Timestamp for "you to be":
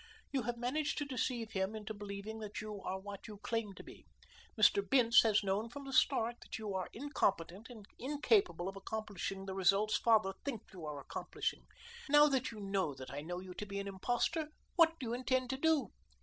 13.41-13.77